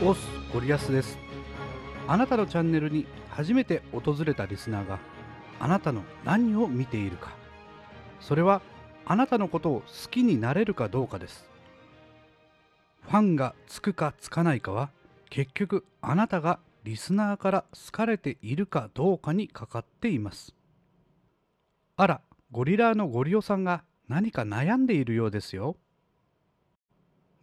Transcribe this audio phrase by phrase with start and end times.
[0.00, 0.20] オス
[0.52, 1.18] ゴリアスです。
[2.06, 5.00] あなたのチャンネルに初めて訪れたリスナーが
[5.58, 7.32] あなたの何を見ているか。
[8.20, 8.62] それは
[9.06, 11.50] あなたのことを好きになれるかどうかです。
[13.02, 14.90] ファンがつくかつかないかは
[15.30, 20.54] 結局あなたがリスナーから好かれているかどうかにかかっています。
[21.96, 22.20] あら
[22.52, 25.76] ゴリラーのゴリオさんが何か悩んでいるようですよ。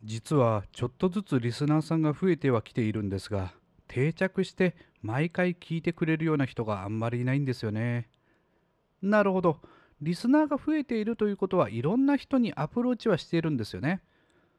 [0.05, 3.53] 実はちょっとずつリスナーさんが増えてはきているんですが
[3.87, 8.07] 定着して毎回聞いてくれるような人があんまりいないんですよね。
[9.01, 9.61] なるほど。
[10.01, 14.03] リスナーが増えているということはいろんな人にアプローチはしているんですよね。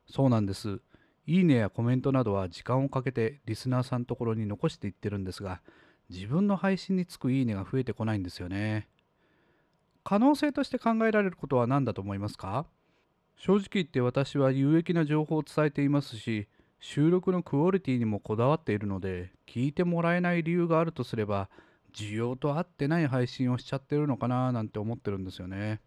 [0.09, 0.81] そうなんです。
[1.27, 5.61] いいねやコメントなどは時間をかけてリスナーさんのところに残していってるんですが
[6.09, 8.89] 自分の配信につくいいねが増えてこないんですよね。
[10.03, 12.67] 可能性として考えられることは何だと思いますか？
[13.37, 16.49] 正直言って私は有益な情報を伝えていますし
[16.81, 21.49] 収録のクオリティにもこだわっているので聞いてもらえない理由があるとすれば
[21.95, 25.81] 需要と合ってない配信をしちゃってるのかななんて思ってるんですよね。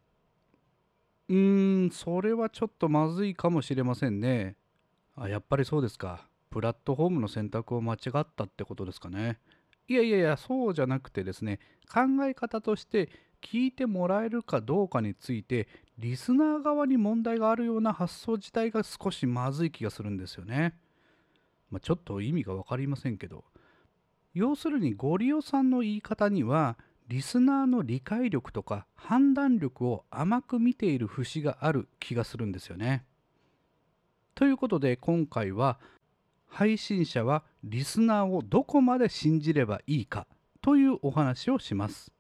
[1.30, 4.56] うーんそれはちょっとまずいかもしれませんね。
[5.16, 6.28] あやっぱりそうですか。
[6.50, 9.38] プラットフォームの選択を間違ったってことですかね。
[9.90, 11.60] いやいやいやそうじゃなくてですね
[11.92, 13.10] 考え方として
[13.42, 20.76] 聞いてもらえるかどうかについてリスナー側に問題があるような発想自体が少しまずい気がするんですよね。
[21.72, 23.44] まあ、ちょっと意味が分かりませんけど
[24.34, 33.06] 要するにゴリオさんの言い方にはリスナーの理解力とか判断力を甘く見ている節がある気がするんですよね。
[34.36, 35.80] ということで今回は
[36.50, 40.28] 配信者はリスナーをどこまで信じればいいか
[40.62, 42.12] というお話をします。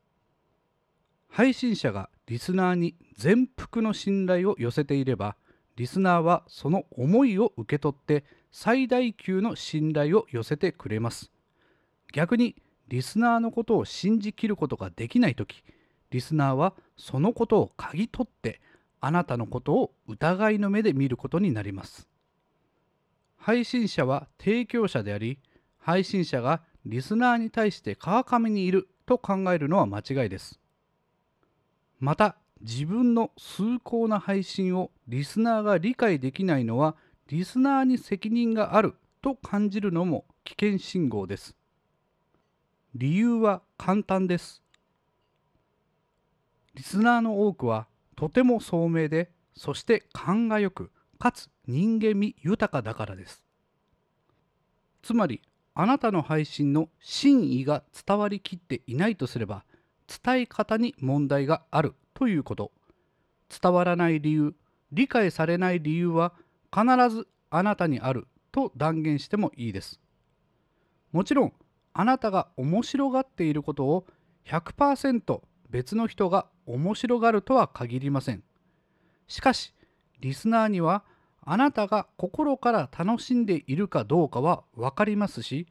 [1.30, 5.36] 配信者がリスナーに全幅の信頼を寄せていれば
[5.76, 11.32] リスナーはその思いを受け取って最大級の信頼を寄せてくれます
[12.12, 12.56] 逆に
[12.88, 15.64] リスナーのことを信じきることができない時
[16.10, 18.60] リスナーはそのことを嗅ぎ取って
[19.00, 22.08] あなたのことを疑いの目で見ることになります
[23.50, 25.40] 配信者は提供者であり
[25.80, 30.60] 配信者がリスナーに対して川上にいると考えるのは間違いです
[32.00, 36.96] また自分の崇高な配信をリスナーが理解できないのは
[37.28, 41.56] リスナーに責任があると感じるのも危険信号です。
[42.94, 44.62] 理由は簡単です。
[46.76, 53.44] リスナーの多くはとても聡明でそして勘がよくかつ人間味豊かだからです。
[55.04, 55.42] つまり
[55.76, 59.66] あなたの配信の真意が伝わりきっていないとすれば
[60.24, 62.72] 伝え方に問題があるということ。
[63.62, 64.56] 伝わらない理由
[64.92, 66.34] 理解されない理由は
[66.74, 70.00] 必ずあなたにあると断言してもいいです。
[71.12, 71.54] もちろん
[71.94, 74.06] あなたが面白がっていることを
[74.46, 78.44] 100%別の人が面白がるとは限りません。
[79.28, 79.74] しかし
[80.20, 81.04] リスナーには
[81.42, 85.68] あなたが心から楽しんでいるかどうかは分かりますし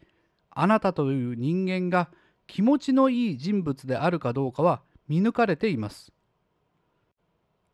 [0.51, 2.11] あなたという人間が
[2.47, 6.13] 気持ちのいい人物であるかどうかは見抜かれています。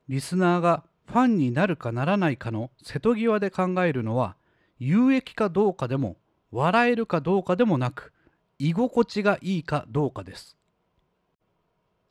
[0.08, 4.36] リスナーがファンになるかならないかの瀬戸際で考えるのは
[4.78, 6.16] 有益かどうかでも
[6.50, 8.12] 笑えるかどうかでもなく
[8.58, 10.56] 居心地がいいかどうかです。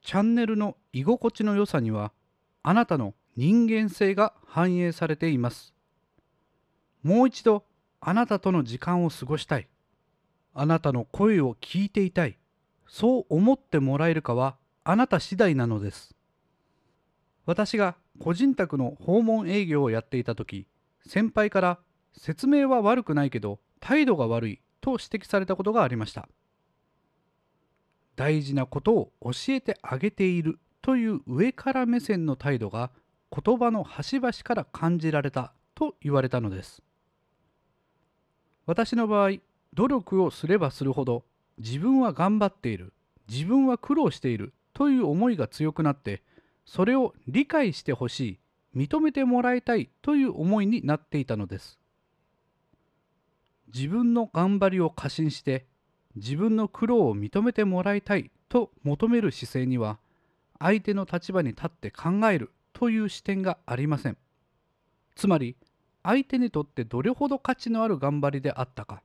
[0.01, 2.11] チャンネルの居心地の良さには
[2.61, 5.73] あなたの人間性が反映されています。
[7.01, 7.65] もう一度
[7.99, 9.67] あなたとの時間を過ごしたい。
[10.53, 12.37] あなたの声を聞いていたい。
[12.87, 16.15] そう思ってもらえるかはあなた次第なのです。
[17.45, 20.67] 私が個人宅の訪問営業をやっていた時
[21.05, 21.79] 先輩から
[22.15, 26.27] 説明は悪くないけど態度が悪いと指摘されたことがありました
[28.15, 32.91] 大事なことを教えてあげているという上から目線の態度が
[33.33, 36.83] 言葉の端々から感じられたと言われたのです。
[38.67, 39.37] 私の場合
[39.73, 41.25] 努力をすればするほど
[41.57, 42.93] 自分は頑張っている
[43.27, 46.21] 自分は苦労しているという思いが強くなって
[46.65, 48.39] それを理解してほしい
[48.75, 51.79] 認めてもらいたいという思いになっていたのです。
[53.73, 55.65] 自分の頑張りを過信して
[56.15, 59.97] 自分の苦労を認めてもらいたいと求める姿勢には
[60.59, 62.51] 相手の立場に立って考える
[62.83, 64.17] という視点がありません。
[65.15, 65.55] つまり
[66.03, 69.01] 相手にとってどれほど価値のある頑張りであったか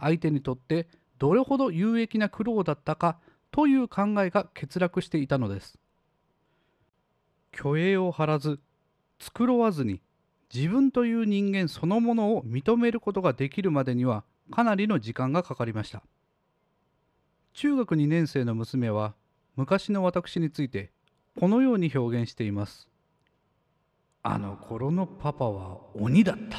[0.00, 0.88] 相手にとって
[1.18, 3.18] どれほど有益な苦労だったか
[3.50, 5.78] という考えが欠落していたのです。
[7.54, 8.60] 虚栄を張らず
[9.18, 10.00] 繕わずに
[10.50, 16.02] 自分という人間そのものを認めることができるまでにはかなりの時間がかかりました。
[17.52, 19.12] 中学2年生の娘は
[19.54, 20.92] 昔の私について
[21.38, 22.88] このように表現しています。
[24.22, 26.58] あの頃のパパは鬼だった。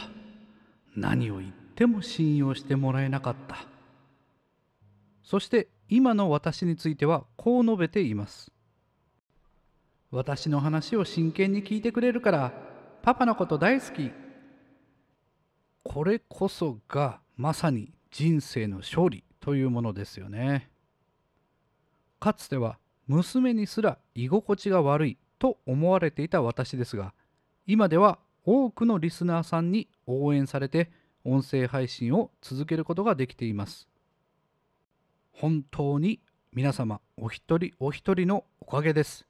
[0.95, 3.57] 何を言っても信用してもらえなかった。
[5.23, 8.51] そして今の私についてはこう述べています。
[10.11, 12.53] 私の話を真剣に聞いてくれるから
[13.01, 14.11] パパのこと大好き。
[15.83, 20.69] これこそがまさに人生の勝利というものですよね。
[22.19, 22.77] かつては
[23.07, 27.13] 娘にすら居心地が悪いと思われていた私ですが
[27.65, 30.91] 今では多くのリスナーさんに応援されて
[31.23, 33.87] 音声配信を続けることができています。
[35.31, 36.19] 本当に
[36.51, 39.25] 皆様お一人お一人のおかげです。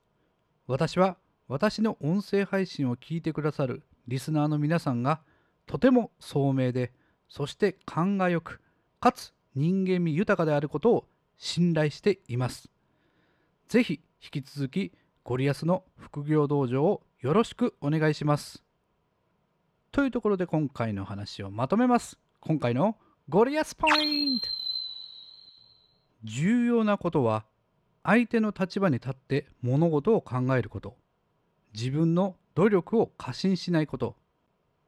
[0.65, 5.21] 私は私の音声配信を聞いてくださるリスナーの皆さんが
[5.67, 6.91] とても聡明で
[7.29, 8.61] そして勘がよく
[8.99, 11.05] かつ人間味豊かであることを
[11.37, 12.69] 信頼しています。
[13.67, 14.91] ぜひ引き続き
[15.23, 18.61] ゴリアスの副業道場をよろしくお願いします。
[19.93, 22.17] というところで今回の話をまとめます。
[22.41, 22.97] 今回の
[23.29, 24.45] ゴリアスポイント
[26.25, 27.45] 重要なことは
[28.03, 30.97] 相手の立場に立って物事を考えること
[31.73, 34.17] 自分の努力を過信しないこと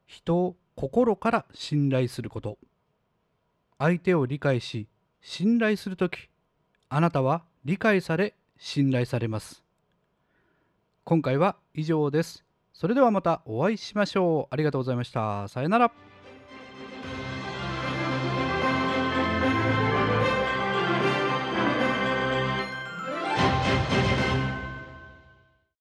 [0.04, 2.58] 人を心から信頼すること
[3.78, 4.88] 相手を理解し
[5.22, 6.28] 信頼するとき
[6.90, 9.65] あなたは理解され信頼されます。
[11.08, 12.44] 今回は以上です。
[12.72, 14.52] それではまたお会いしましょう。
[14.52, 15.46] ありがとうございました。
[15.46, 15.92] さよなら。